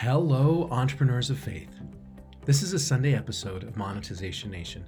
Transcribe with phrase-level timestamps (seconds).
[0.00, 1.74] Hello, entrepreneurs of faith.
[2.44, 4.84] This is a Sunday episode of Monetization Nation,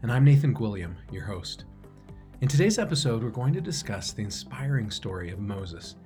[0.00, 1.66] and I'm Nathan Gwilliam, your host.
[2.40, 5.96] In today's episode, we're going to discuss the inspiring story of Moses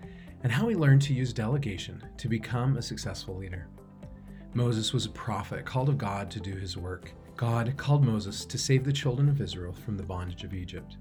[0.43, 3.69] and how he learned to use delegation to become a successful leader.
[4.55, 7.13] Moses was a prophet called of God to do his work.
[7.37, 10.97] God called Moses to save the children of Israel from the bondage of Egypt.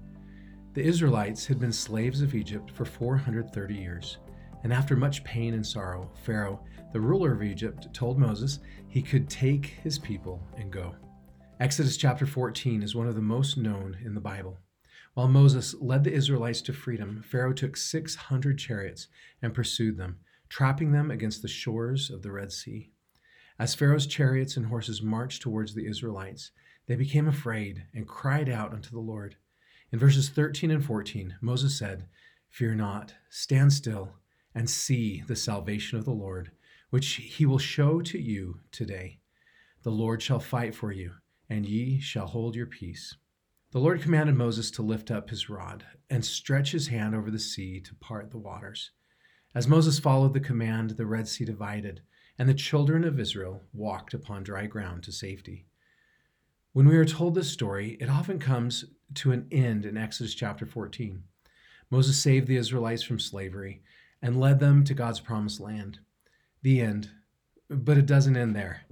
[0.74, 4.18] The Israelites had been slaves of Egypt for 430 years,
[4.62, 6.60] and after much pain and sorrow, Pharaoh,
[6.92, 8.58] the ruler of Egypt, told Moses
[8.88, 10.94] he could take his people and go.
[11.60, 14.58] Exodus chapter 14 is one of the most known in the Bible.
[15.14, 19.08] While Moses led the Israelites to freedom, Pharaoh took 600 chariots
[19.42, 20.18] and pursued them,
[20.48, 22.92] trapping them against the shores of the Red Sea.
[23.58, 26.52] As Pharaoh's chariots and horses marched towards the Israelites,
[26.86, 29.34] they became afraid and cried out unto the Lord.
[29.90, 32.06] In verses 13 and 14, Moses said,
[32.48, 34.12] Fear not, stand still,
[34.54, 36.50] and see the salvation of the Lord,
[36.90, 39.18] which he will show to you today.
[39.82, 41.12] The Lord shall fight for you,
[41.48, 43.16] and ye shall hold your peace.
[43.70, 47.38] The Lord commanded Moses to lift up his rod and stretch his hand over the
[47.38, 48.90] sea to part the waters.
[49.54, 52.00] As Moses followed the command, the Red Sea divided,
[52.38, 55.66] and the children of Israel walked upon dry ground to safety.
[56.72, 60.64] When we are told this story, it often comes to an end in Exodus chapter
[60.64, 61.22] 14.
[61.90, 63.82] Moses saved the Israelites from slavery
[64.20, 66.00] and led them to God's promised land.
[66.62, 67.10] The end.
[67.68, 68.82] But it doesn't end there.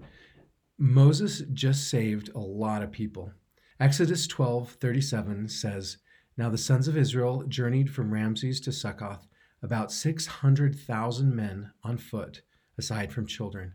[0.78, 3.32] Moses just saved a lot of people.
[3.80, 5.98] Exodus 12:37 says,
[6.36, 9.26] "Now the sons of Israel journeyed from Ramses to Succoth,
[9.62, 12.42] about 600,000 men on foot,
[12.76, 13.72] aside from children."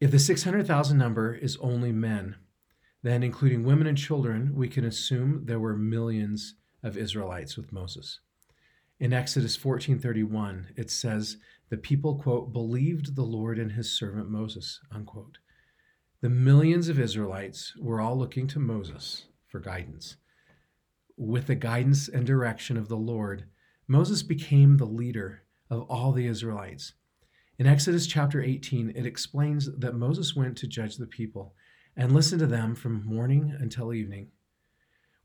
[0.00, 2.36] If the 600,000 number is only men,
[3.02, 8.20] then including women and children, we can assume there were millions of Israelites with Moses.
[9.00, 11.38] In Exodus 14:31, it says,
[11.70, 15.38] "The people quote believed the Lord and his servant Moses." unquote.
[16.20, 20.18] The millions of Israelites were all looking to Moses for guidance.
[21.16, 23.44] With the guidance and direction of the Lord,
[23.88, 26.92] Moses became the leader of all the Israelites.
[27.58, 31.56] In Exodus chapter 18, it explains that Moses went to judge the people
[31.96, 34.30] and listened to them from morning until evening.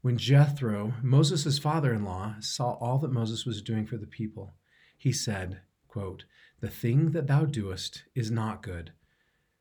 [0.05, 4.53] When Jethro, Moses' father in law, saw all that Moses was doing for the people,
[4.99, 6.25] he said, quote,
[6.59, 8.91] The thing that thou doest is not good.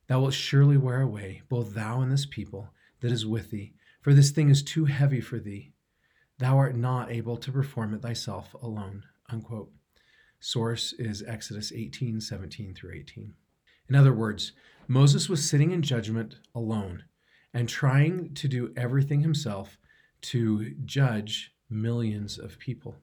[0.06, 3.72] Thou wilt surely wear away, both thou and this people that is with thee,
[4.02, 5.72] for this thing is too heavy for thee.
[6.36, 9.04] Thou art not able to perform it thyself alone.
[9.30, 9.72] Unquote.
[10.40, 13.32] Source is Exodus 18, 17 through 18.
[13.88, 14.52] In other words,
[14.88, 17.04] Moses was sitting in judgment alone
[17.54, 19.78] and trying to do everything himself
[20.24, 22.96] to judge millions of people.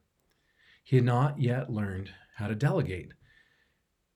[0.84, 3.14] He had not yet learned how to delegate.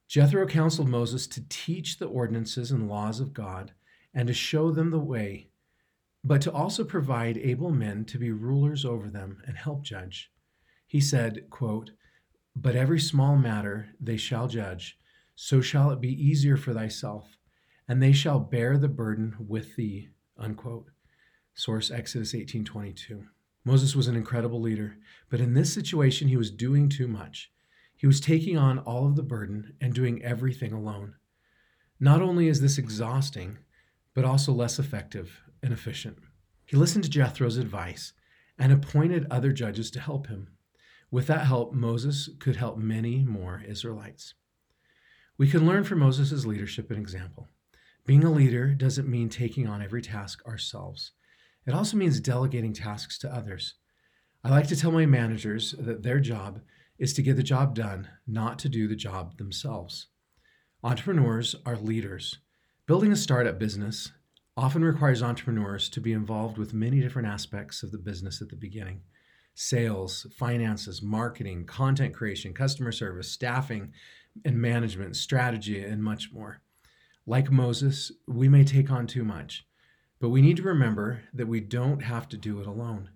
[0.07, 3.73] Jethro counseled Moses to teach the ordinances and laws of God
[4.13, 5.49] and to show them the way,
[6.23, 10.31] but to also provide able men to be rulers over them and help judge.
[10.87, 11.91] He said, quote,
[12.55, 14.97] But every small matter they shall judge,
[15.35, 17.37] so shall it be easier for thyself,
[17.87, 20.09] and they shall bear the burden with thee.
[20.37, 20.89] Unquote.
[21.57, 23.29] Source Exodus 18:22.
[23.63, 24.97] Moses was an incredible leader,
[25.29, 27.49] but in this situation he was doing too much.
[27.95, 31.15] He was taking on all of the burden and doing everything alone.
[31.97, 33.57] Not only is this exhausting,
[34.13, 36.17] but also less effective and efficient.
[36.65, 38.11] He listened to Jethro's advice
[38.57, 40.49] and appointed other judges to help him.
[41.09, 44.33] With that help, Moses could help many more Israelites.
[45.37, 47.47] We can learn from Moses' leadership and example.
[48.05, 51.13] Being a leader doesn't mean taking on every task ourselves.
[51.67, 53.75] It also means delegating tasks to others.
[54.43, 56.61] I like to tell my managers that their job
[56.99, 60.07] is to get the job done, not to do the job themselves.
[60.83, 62.37] Entrepreneurs are leaders.
[62.85, 64.11] Building a startup business
[64.55, 68.55] often requires entrepreneurs to be involved with many different aspects of the business at the
[68.55, 69.01] beginning
[69.57, 73.93] sales, finances, marketing, content creation, customer service, staffing
[74.43, 76.59] and management, strategy, and much more.
[77.25, 79.65] Like Moses, we may take on too much.
[80.19, 83.09] But we need to remember that we don't have to do it alone.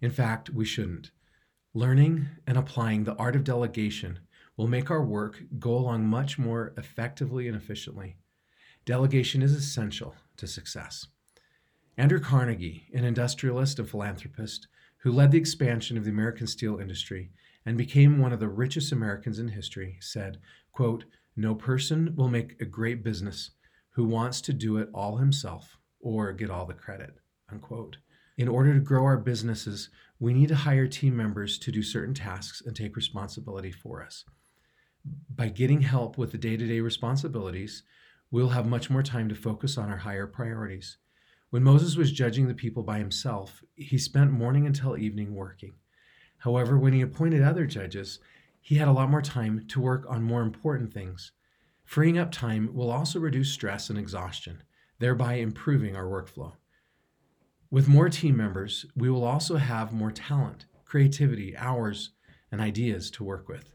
[0.00, 1.10] In fact, we shouldn't.
[1.74, 4.20] Learning and applying the art of delegation
[4.56, 8.16] will make our work go along much more effectively and efficiently.
[8.86, 11.06] Delegation is essential to success.
[11.98, 14.68] Andrew Carnegie, an industrialist and philanthropist
[14.98, 17.30] who led the expansion of the American steel industry
[17.66, 20.38] and became one of the richest Americans in history, said,
[20.72, 21.04] quote,
[21.36, 23.50] No person will make a great business
[23.90, 25.76] who wants to do it all himself
[26.06, 27.16] or get all the credit.
[27.50, 27.96] Unquote.
[28.38, 29.88] In order to grow our businesses,
[30.20, 34.24] we need to hire team members to do certain tasks and take responsibility for us.
[35.34, 37.82] By getting help with the day to day responsibilities,
[38.30, 40.96] we'll have much more time to focus on our higher priorities.
[41.50, 45.74] When Moses was judging the people by himself, he spent morning until evening working.
[46.38, 48.20] However, when he appointed other judges,
[48.60, 51.32] he had a lot more time to work on more important things.
[51.84, 54.62] Freeing up time will also reduce stress and exhaustion,
[54.98, 56.52] thereby improving our workflow.
[57.70, 62.10] With more team members, we will also have more talent, creativity, hours,
[62.52, 63.72] and ideas to work with.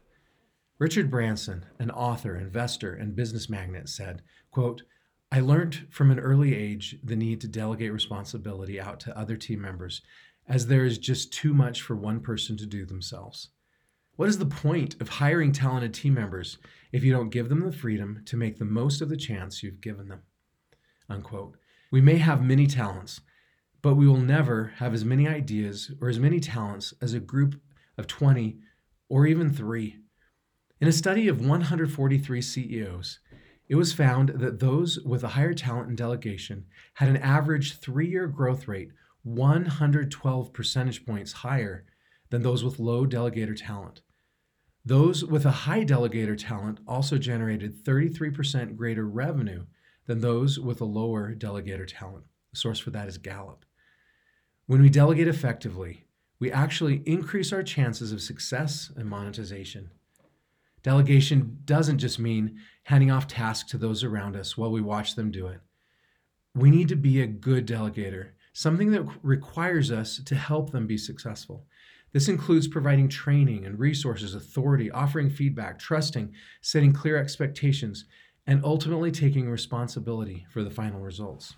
[0.78, 4.82] Richard Branson, an author, investor, and business magnate, said, quote,
[5.30, 9.60] I learned from an early age the need to delegate responsibility out to other team
[9.60, 10.02] members,
[10.48, 13.50] as there is just too much for one person to do themselves.
[14.16, 16.58] What is the point of hiring talented team members
[16.92, 19.80] if you don't give them the freedom to make the most of the chance you've
[19.80, 20.22] given them?
[21.08, 21.56] Unquote.
[21.90, 23.20] We may have many talents,
[23.82, 27.60] but we will never have as many ideas or as many talents as a group
[27.98, 28.58] of 20
[29.08, 29.98] or even three.
[30.80, 33.20] In a study of 143 CEOs,
[33.68, 38.08] it was found that those with a higher talent and delegation had an average three
[38.08, 38.90] year growth rate
[39.22, 41.84] 112 percentage points higher
[42.30, 44.02] than those with low delegator talent.
[44.84, 49.66] Those with a high delegator talent also generated 33% greater revenue
[50.06, 52.24] than those with a lower delegator talent.
[52.52, 53.64] The source for that is Gallup.
[54.66, 56.04] When we delegate effectively,
[56.38, 59.90] we actually increase our chances of success and monetization.
[60.82, 65.30] Delegation doesn't just mean handing off tasks to those around us while we watch them
[65.30, 65.60] do it.
[66.54, 70.98] We need to be a good delegator, something that requires us to help them be
[70.98, 71.66] successful.
[72.12, 78.04] This includes providing training and resources, authority, offering feedback, trusting, setting clear expectations,
[78.46, 81.54] and ultimately taking responsibility for the final results.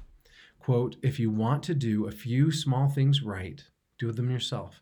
[0.59, 3.65] Quote, if you want to do a few small things right,
[3.99, 4.81] do them yourself.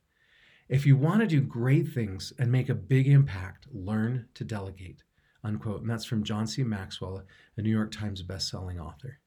[0.68, 5.02] If you want to do great things and make a big impact, learn to delegate.
[5.44, 5.80] Unquote.
[5.80, 6.62] And that's from John C.
[6.62, 7.24] Maxwell,
[7.56, 9.18] a New York Times bestselling author.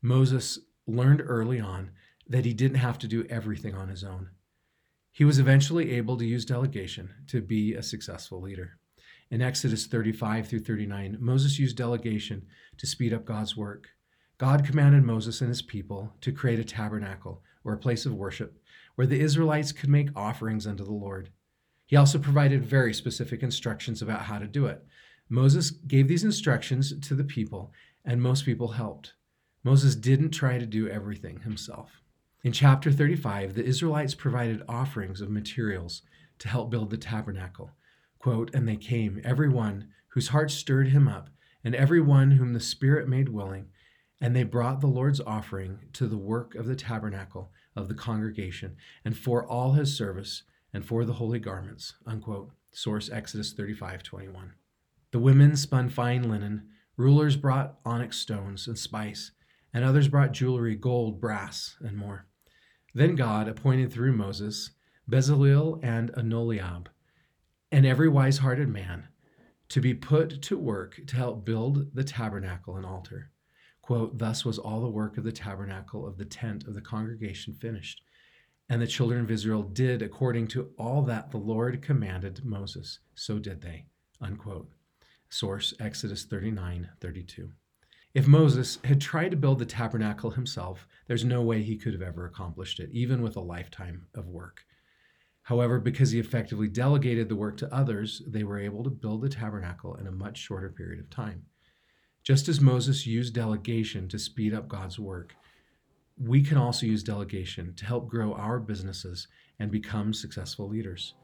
[0.00, 1.90] Moses learned early on
[2.28, 4.30] that he didn't have to do everything on his own.
[5.10, 8.78] He was eventually able to use delegation to be a successful leader.
[9.28, 12.46] In Exodus 35 through 39, Moses used delegation
[12.78, 13.88] to speed up God's work.
[14.38, 18.62] God commanded Moses and his people to create a tabernacle, or a place of worship,
[18.94, 21.30] where the Israelites could make offerings unto the Lord.
[21.86, 24.84] He also provided very specific instructions about how to do it.
[25.28, 27.72] Moses gave these instructions to the people,
[28.04, 29.14] and most people helped.
[29.64, 32.00] Moses didn't try to do everything himself.
[32.44, 36.02] In chapter 35, the Israelites provided offerings of materials
[36.38, 37.72] to help build the tabernacle.
[38.26, 41.30] Quote, and they came, every one whose heart stirred him up,
[41.62, 43.68] and every one whom the Spirit made willing,
[44.20, 48.74] and they brought the Lord's offering to the work of the tabernacle of the congregation,
[49.04, 50.42] and for all his service,
[50.74, 51.94] and for the holy garments.
[52.04, 52.50] Unquote.
[52.72, 54.54] Source Exodus 35 21.
[55.12, 59.30] The women spun fine linen, rulers brought onyx stones and spice,
[59.72, 62.26] and others brought jewelry, gold, brass, and more.
[62.92, 64.72] Then God appointed through Moses
[65.08, 66.88] Bezaleel and Aholiab,
[67.76, 69.06] and every wise hearted man,
[69.68, 73.30] to be put to work to help build the tabernacle and altar.
[73.82, 77.52] Quote, Thus was all the work of the tabernacle of the tent of the congregation
[77.52, 78.00] finished.
[78.70, 83.00] And the children of Israel did according to all that the Lord commanded Moses.
[83.14, 83.84] So did they.
[84.22, 84.70] Unquote.
[85.28, 87.50] Source Exodus 39 32.
[88.14, 92.00] If Moses had tried to build the tabernacle himself, there's no way he could have
[92.00, 94.64] ever accomplished it, even with a lifetime of work.
[95.46, 99.28] However, because he effectively delegated the work to others, they were able to build the
[99.28, 101.44] tabernacle in a much shorter period of time.
[102.24, 105.36] Just as Moses used delegation to speed up God's work,
[106.18, 109.28] we can also use delegation to help grow our businesses
[109.60, 111.14] and become successful leaders.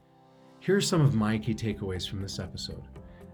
[0.61, 2.83] Here are some of my key takeaways from this episode.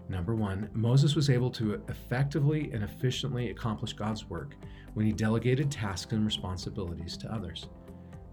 [0.08, 4.56] Number one, Moses was able to effectively and efficiently accomplish God's work
[4.94, 7.68] when he delegated tasks and responsibilities to others.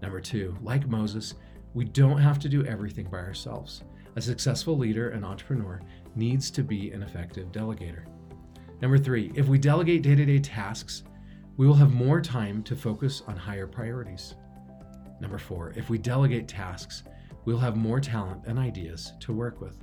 [0.02, 1.34] Number two, like Moses,
[1.78, 3.84] we don't have to do everything by ourselves.
[4.16, 5.80] A successful leader and entrepreneur
[6.16, 8.06] needs to be an effective delegator.
[8.82, 11.04] Number three, if we delegate day to day tasks,
[11.56, 14.34] we will have more time to focus on higher priorities.
[15.20, 17.04] Number four, if we delegate tasks,
[17.44, 19.76] we'll have more talent and ideas to work with.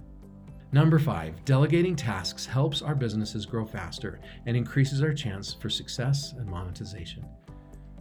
[0.73, 6.33] Number five, delegating tasks helps our businesses grow faster and increases our chance for success
[6.33, 7.25] and monetization.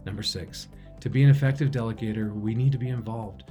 [0.05, 0.67] Number six,
[0.99, 3.45] to be an effective delegator, we need to be involved.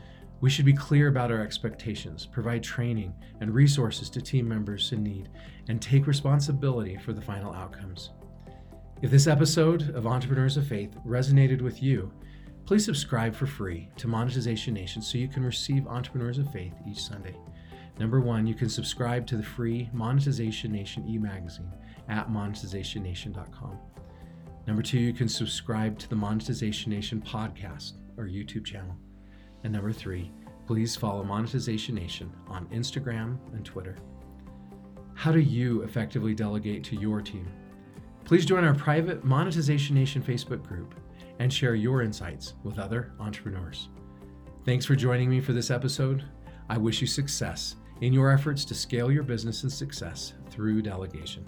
[0.45, 5.03] We should be clear about our expectations, provide training and resources to team members in
[5.03, 5.31] need,
[5.71, 8.11] and take responsibility for the final outcomes.
[9.01, 12.13] If this episode of Entrepreneurs of Faith resonated with you,
[12.67, 17.03] please subscribe for free to Monetization Nation so you can receive Entrepreneurs of Faith each
[17.03, 17.37] Sunday.
[17.99, 21.73] Number one, you can subscribe to the free Monetization Nation e magazine
[22.11, 23.79] at monetizationnation.com.
[24.67, 28.95] Number two, you can subscribe to the Monetization Nation podcast or YouTube channel.
[29.65, 30.31] And number three,
[30.67, 33.97] please follow Monetization Nation on Instagram and Twitter.
[35.15, 37.49] How do you effectively delegate to your team?
[38.25, 40.95] Please join our private Monetization Nation Facebook group
[41.39, 43.89] and share your insights with other entrepreneurs.
[44.65, 46.25] Thanks for joining me for this episode.
[46.69, 51.45] I wish you success in your efforts to scale your business and success through delegation.